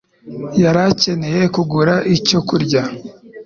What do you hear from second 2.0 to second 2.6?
icyo